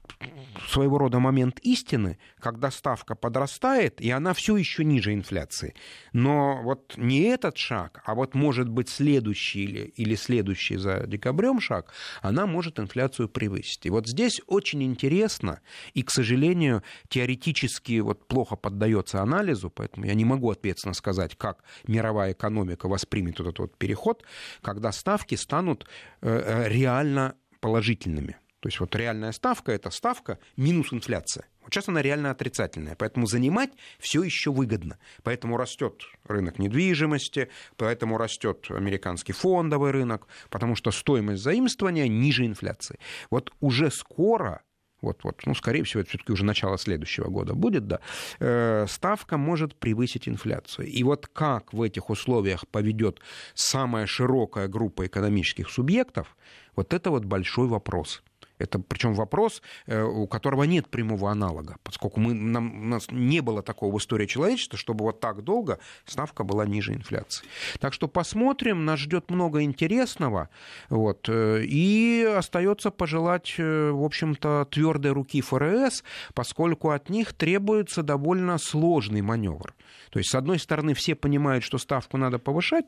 [0.69, 5.75] своего рода момент истины, когда ставка подрастает, и она все еще ниже инфляции.
[6.13, 11.61] Но вот не этот шаг, а вот может быть следующий или, или следующий за декабрем
[11.61, 11.93] шаг,
[12.23, 13.87] она может инфляцию превысить.
[13.87, 15.61] И вот здесь очень интересно,
[15.95, 21.63] и, к сожалению, теоретически вот плохо поддается анализу, поэтому я не могу ответственно сказать, как
[21.87, 24.25] мировая экономика воспримет этот вот переход,
[24.63, 25.87] когда ставки станут
[26.21, 28.37] э, э, реально положительными.
[28.61, 31.47] То есть вот реальная ставка– это ставка минус инфляция.
[31.63, 34.99] Вот сейчас она реально отрицательная, поэтому занимать все еще выгодно.
[35.23, 42.99] Поэтому растет рынок недвижимости, поэтому растет американский фондовый рынок, потому что стоимость заимствования ниже инфляции.
[43.31, 44.63] Вот уже скоро
[45.01, 48.01] вот, вот, ну, скорее всего, это все-таки уже начало следующего года будет, да,
[48.41, 50.89] э, ставка может превысить инфляцию.
[50.89, 53.21] И вот как в этих условиях поведет
[53.55, 56.37] самая широкая группа экономических субъектов,
[56.75, 58.23] вот это вот большой вопрос.
[58.59, 63.41] Это причем вопрос, э, у которого нет прямого аналога, поскольку мы, нам, у нас не
[63.41, 67.47] было такого в истории человечества, чтобы вот так долго ставка была ниже инфляции.
[67.79, 70.49] Так что посмотрим, нас ждет много интересного.
[70.89, 76.03] Вот, э, и остается пожелать, э, в общем-то, твердой руки ФРС,
[76.35, 79.75] поскольку от них требуется довольно сложный маневр.
[80.11, 82.87] То есть, с одной стороны, все понимают, что ставку надо повышать,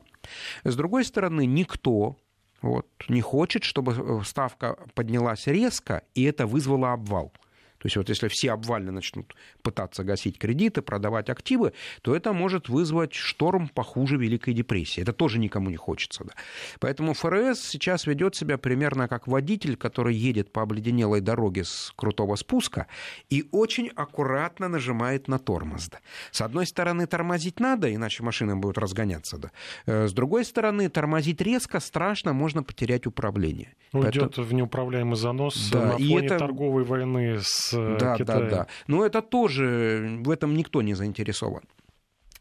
[0.63, 2.17] с другой стороны, никто
[2.61, 7.33] вот, не хочет, чтобы э, ставка поднялась резко, и это вызвало обвал.
[7.81, 12.69] То есть вот если все обвально начнут пытаться гасить кредиты, продавать активы, то это может
[12.69, 15.01] вызвать шторм похуже Великой депрессии.
[15.01, 16.23] Это тоже никому не хочется.
[16.23, 16.33] Да.
[16.79, 22.35] Поэтому ФРС сейчас ведет себя примерно как водитель, который едет по обледенелой дороге с крутого
[22.35, 22.85] спуска
[23.31, 25.89] и очень аккуратно нажимает на тормоз.
[25.89, 25.97] Да.
[26.29, 29.37] С одной стороны, тормозить надо, иначе машина будет разгоняться.
[29.37, 29.51] Да.
[29.87, 33.73] Э, с другой стороны, тормозить резко страшно, можно потерять управление.
[33.91, 34.47] Уйдет Поэтому...
[34.47, 36.37] в неуправляемый занос да, на фоне это...
[36.37, 38.49] торговой войны с да, Китаем.
[38.49, 41.63] Да, да, Но это тоже, в этом никто не заинтересован.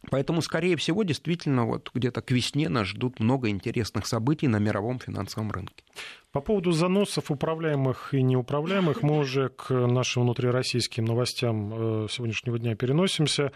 [0.09, 4.99] Поэтому, скорее всего, действительно, вот где-то к весне нас ждут много интересных событий на мировом
[4.99, 5.85] финансовом рынке.
[6.33, 12.77] По поводу заносов управляемых и неуправляемых мы уже к нашим внутрироссийским новостям э, сегодняшнего дня
[12.77, 13.51] переносимся.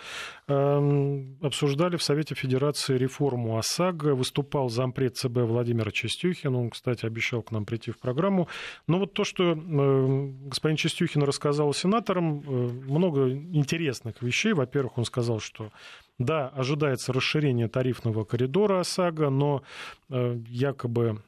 [0.49, 4.17] Эм, обсуждали в Совете Федерации реформу ОСАГО.
[4.17, 6.57] Выступал зампред ЦБ Владимир Чистюхин.
[6.57, 8.49] Он, кстати, обещал к нам прийти в программу.
[8.89, 12.53] Но вот то, что э, господин Чистюхин рассказал сенаторам, э,
[12.89, 14.53] много интересных вещей.
[14.53, 15.71] Во-первых, он сказал, что
[16.19, 19.63] да, ожидается расширение тарифного коридора ОСАГО, но
[20.09, 21.23] якобы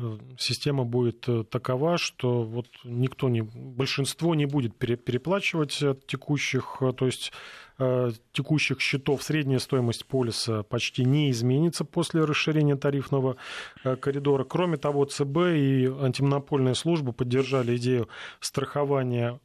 [0.00, 6.78] Э, система будет э, такова, что вот никто не, большинство не будет переплачивать от текущих,
[6.80, 7.32] э, то есть
[8.32, 13.36] текущих счетов средняя стоимость полиса почти не изменится после расширения тарифного
[14.00, 14.44] коридора.
[14.44, 18.08] Кроме того, ЦБ и антимонопольная служба поддержали идею
[18.40, 19.40] страхования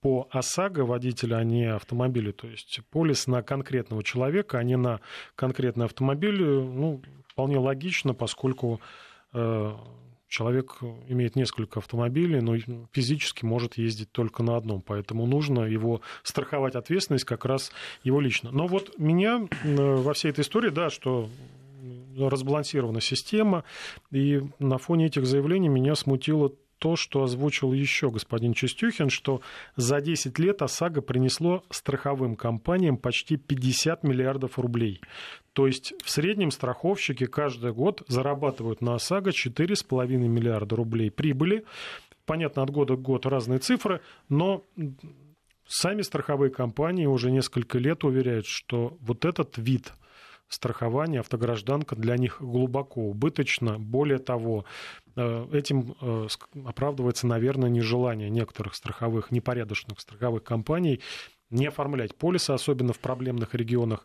[0.00, 2.32] по ОСАГО водителя, а не автомобиля.
[2.32, 5.00] То есть полис на конкретного человека, а не на
[5.34, 6.42] конкретный автомобиль.
[6.42, 8.80] Ну, вполне логично, поскольку
[9.32, 9.74] Э,
[10.28, 10.78] человек
[11.08, 12.56] имеет несколько автомобилей, но
[12.92, 17.72] физически может ездить только на одном, поэтому нужно его страховать ответственность как раз
[18.04, 18.52] его лично.
[18.52, 21.28] Но вот меня э, во всей этой истории, да, что
[22.16, 23.64] разбалансирована система,
[24.12, 29.42] и на фоне этих заявлений меня смутило то, что озвучил еще господин Чистюхин, что
[29.76, 35.00] за 10 лет ОСАГО принесло страховым компаниям почти 50 миллиардов рублей.
[35.52, 41.64] То есть в среднем страховщики каждый год зарабатывают на ОСАГО 4,5 миллиарда рублей прибыли.
[42.24, 44.64] Понятно, от года к году разные цифры, но
[45.66, 49.92] сами страховые компании уже несколько лет уверяют, что вот этот вид
[50.50, 53.78] страхования автогражданка для них глубоко убыточно.
[53.78, 54.64] Более того,
[55.16, 56.26] э, этим э,
[56.66, 61.00] оправдывается, наверное, нежелание некоторых страховых, непорядочных страховых компаний
[61.50, 64.04] не оформлять полисы, особенно в проблемных регионах.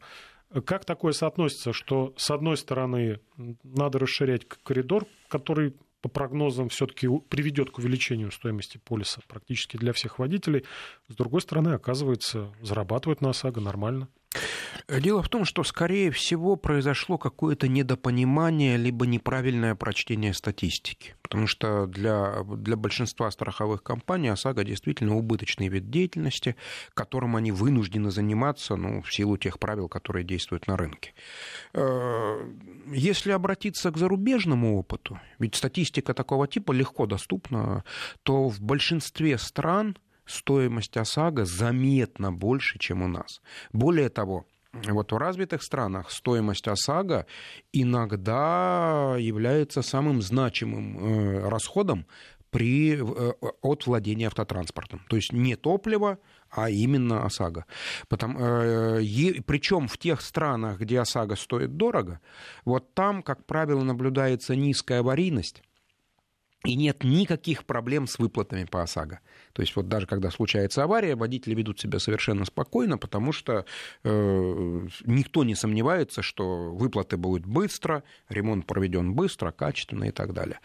[0.66, 3.20] Как такое соотносится, что с одной стороны
[3.64, 10.20] надо расширять коридор, который по прогнозам все-таки приведет к увеличению стоимости полиса практически для всех
[10.20, 10.64] водителей.
[11.08, 14.08] С другой стороны, оказывается, зарабатывает на ОСАГО нормально.
[14.88, 21.16] Дело в том, что, скорее всего, произошло какое-то недопонимание либо неправильное прочтение статистики.
[21.24, 26.56] Потому что для, для большинства страховых компаний ОСАГО действительно убыточный вид деятельности,
[26.94, 31.16] которым они вынуждены заниматься ну, в силу тех правил, которые действуют на рынке.
[31.74, 32.48] Э,
[32.92, 37.84] если обратиться к зарубежному опыту, ведь статистика такого типа легко доступна,
[38.22, 43.42] то в большинстве стран стоимость ОСАГО заметно больше, чем у нас.
[43.72, 44.46] Более того,
[44.88, 47.26] вот в развитых странах стоимость ОСАГО
[47.72, 52.06] иногда является самым значимым э, расходом
[52.50, 55.02] при, э, от владения автотранспортом.
[55.10, 56.20] То есть не топливо,
[56.50, 57.66] а именно ОСАГО.
[58.10, 59.02] Э,
[59.46, 62.20] причем в тех странах, где ОСАГО стоит дорого,
[62.66, 65.64] вот там, как правило, наблюдается низкая аварийность,
[66.66, 69.20] и нет никаких проблем с выплатами по ОСАГО.
[69.54, 73.66] То есть вот даже когда случается авария, водители ведут себя совершенно спокойно, потому что
[74.04, 80.60] э, никто не сомневается, что выплаты будут быстро, ремонт проведен быстро, качественно и так далее.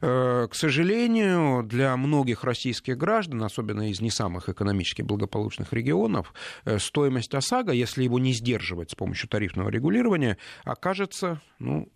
[0.00, 6.34] Э, к сожалению, для многих российских граждан, особенно из не самых экономически благополучных регионов,
[6.64, 11.88] э, стоимость ОСАГО, если его не сдерживать с помощью тарифного регулирования, окажется ну,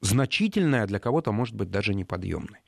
[0.00, 2.60] значительная, для кого-то, может быть, даже неподъемной.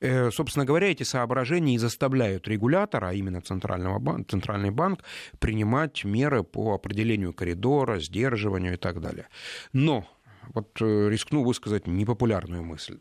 [0.00, 5.00] Э, собственно говоря, эти соображения и заставляют регулятора, а именно Центрального бан- Центральный банк,
[5.38, 9.26] принимать меры по определению коридора, сдерживанию и так далее.
[9.72, 10.06] Но
[10.54, 13.00] вот э, рискну высказать непопулярную мысль.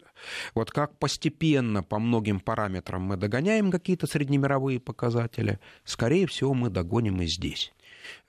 [0.53, 7.21] Вот как постепенно по многим параметрам мы догоняем какие-то среднемировые показатели, скорее всего, мы догоним
[7.21, 7.73] и здесь.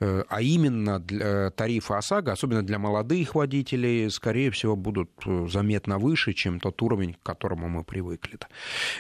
[0.00, 5.98] Э, а именно для тарифы ОСАГО, особенно для молодых водителей, скорее всего, будут э, заметно
[5.98, 8.38] выше, чем тот уровень, к которому мы привыкли.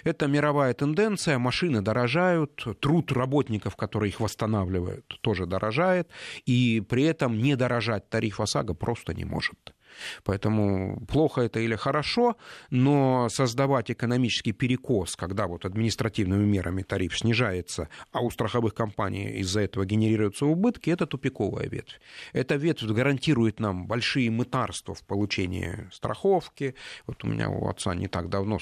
[0.04, 6.08] Это мировая тенденция, машины дорожают, труд работников, которые их восстанавливают, тоже дорожает,
[6.46, 9.75] и при этом не дорожать тариф ОСАГО просто не может.
[10.24, 12.36] Поэтому плохо это или хорошо,
[12.70, 19.60] но создавать экономический перекос, когда вот административными мерами тариф снижается, а у страховых компаний из-за
[19.60, 22.00] этого генерируются убытки, это тупиковая ветвь.
[22.32, 26.74] Эта ветвь гарантирует нам большие мытарства в получении страховки.
[27.06, 28.58] Вот у меня у отца не так давно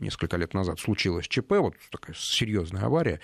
[0.00, 3.20] несколько лет назад случилось ЧП, вот такая серьезная авария.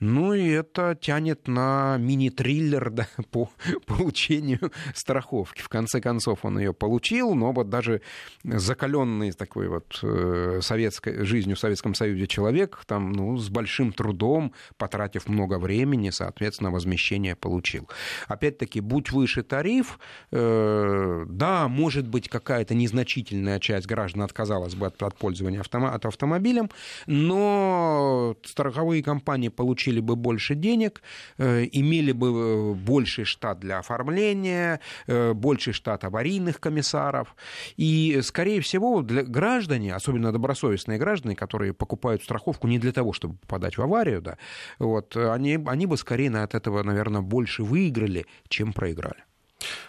[0.00, 3.50] Ну и это тянет на мини-триллер да, по
[3.86, 5.62] получению страховки.
[5.62, 8.02] В конце концов он ее получил, но вот даже
[8.44, 14.52] закаленный такой вот э, советской, жизнью в Советском Союзе человек там, ну, с большим трудом,
[14.76, 17.88] потратив много времени, соответственно, возмещение получил.
[18.28, 19.98] Опять-таки, будь выше тариф,
[20.32, 26.70] э, да, может быть, какая-то незначительная часть граждан отказалась бы от, от пользования автомата автомобилем,
[27.06, 31.02] но страховые компании получили бы больше денег,
[31.38, 37.36] э, имели бы э, больший штат для оформления, э, больший штат аварийных комиссаров.
[37.76, 43.36] И, скорее всего, для граждане, особенно добросовестные граждане, которые покупают страховку не для того, чтобы
[43.36, 44.38] попадать в аварию, да,
[44.78, 49.22] вот, они, они бы скорее от этого, наверное, больше выиграли, чем проиграли.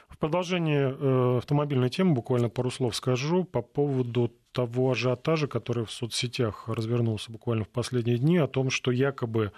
[0.10, 6.68] В продолжение автомобильной темы буквально пару слов скажу по поводу того ажиотажа, который в соцсетях
[6.68, 9.52] развернулся буквально в последние дни, о том, что якобы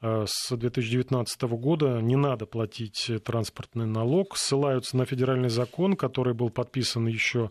[0.00, 7.06] с 2019 года не надо платить транспортный налог, ссылаются на федеральный закон, который был подписан
[7.06, 7.50] еще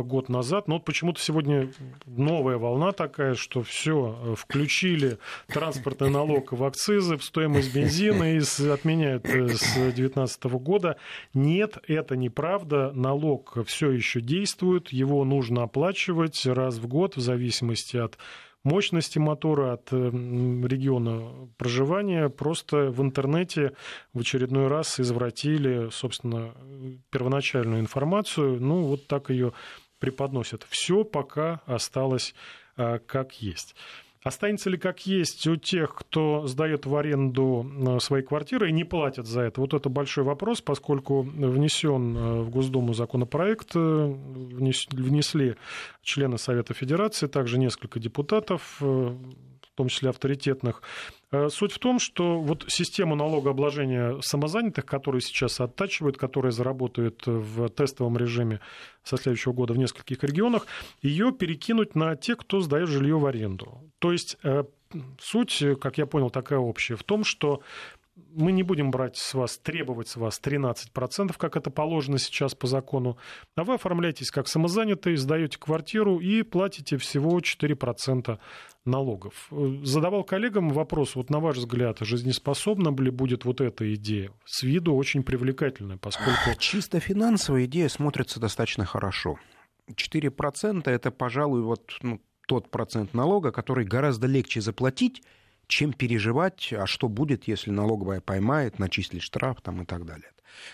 [0.00, 0.68] год назад.
[0.68, 1.70] Но вот почему-то сегодня
[2.06, 5.18] новая волна такая, что все, э, включили
[5.48, 8.38] транспортный налог в акцизы, в стоимость бензина и
[8.70, 10.96] отменяют э, с 2019 года.
[11.34, 12.92] Нет, это неправда.
[12.92, 18.16] Налог все еще действует, его нужно оплачивать раз в год в зависимости от
[18.64, 22.28] мощности мотора, от региона проживания.
[22.28, 23.72] Просто в интернете
[24.12, 26.54] в очередной раз извратили, собственно,
[27.10, 28.60] первоначальную информацию.
[28.60, 29.52] Ну, вот так ее
[29.98, 30.66] преподносят.
[30.68, 32.34] Все пока осталось
[32.76, 33.74] а, как есть.
[34.24, 38.84] Останется ли как есть у тех, кто сдает в аренду а, свои квартиры и не
[38.84, 39.60] платят за это?
[39.60, 45.56] Вот это большой вопрос, поскольку внесен а, в Госдуму законопроект, э, внесли
[46.02, 51.98] члены Совета Федерации, также несколько депутатов, э, в том числе авторитетных, Э, суть в том,
[51.98, 58.60] что вот систему налогообложения самозанятых, которые сейчас оттачивают, которая заработает в тестовом режиме
[59.02, 60.66] со следующего года в нескольких регионах,
[61.00, 63.80] ее перекинуть на тех, кто сдает жилье в аренду.
[63.98, 64.64] То есть э,
[65.20, 67.62] суть, как я понял, такая общая, в том, что
[68.14, 72.66] мы не будем брать с вас, требовать с вас 13%, как это положено сейчас по
[72.66, 73.16] закону,
[73.56, 78.38] а вы оформляетесь как самозанятый, сдаете квартиру и платите всего 4%
[78.84, 79.50] налогов.
[79.82, 84.30] Задавал коллегам вопрос, вот на ваш взгляд, жизнеспособна ли будет вот эта идея?
[84.44, 86.58] С виду очень привлекательная, поскольку...
[86.58, 89.38] Чисто финансовая идея смотрится достаточно хорошо.
[89.90, 95.22] 4% это, пожалуй, вот ну, тот процент налога, который гораздо легче заплатить,
[95.66, 100.30] чем переживать, а что будет, если налоговая поймает, начислит штраф там, и так далее.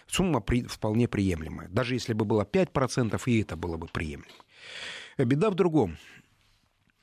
[0.06, 1.68] Сумма при, вполне приемлемая.
[1.68, 4.32] Даже если бы было 5%, и это было бы приемлемо.
[5.16, 5.98] Беда в другом.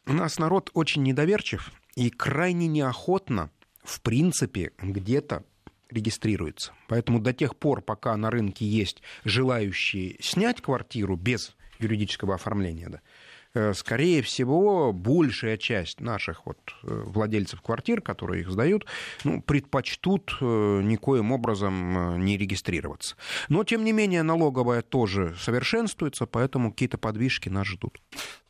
[0.05, 3.49] У нас народ очень недоверчив и крайне неохотно,
[3.83, 5.43] в принципе, где-то
[5.89, 6.73] регистрируется.
[6.87, 13.01] Поэтому до тех пор, пока на рынке есть желающие снять квартиру без юридического оформления, да,
[13.01, 13.24] Э,
[13.73, 18.85] скорее всего, большая часть наших вот э, владельцев квартир, которые их сдают,
[19.23, 23.15] ну, предпочтут э, никоим образом не регистрироваться.
[23.49, 27.99] Но, тем не менее, налоговая тоже совершенствуется, поэтому какие-то подвижки нас ждут.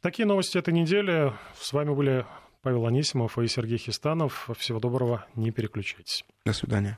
[0.02, 1.34] Такие новости этой недели.
[1.60, 2.26] С вами были
[2.62, 4.50] Павел Анисимов и Сергей Хистанов.
[4.58, 6.26] Всего доброго, не переключайтесь.
[6.46, 6.98] До свидания.